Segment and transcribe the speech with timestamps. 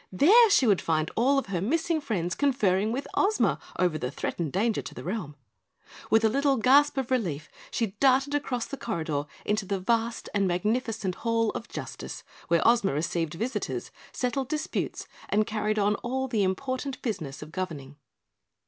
[0.11, 4.51] THERE she would find all of her missing friends conferring with Ozma over the threatened
[4.51, 5.35] danger to the realm.
[6.09, 10.47] With a little gasp of relief, she darted across the corridor into the vast and
[10.47, 16.41] magnificent Hall of Justice where Ozma received visitors, settled disputes, and carried on all the
[16.41, 17.95] important business of governing.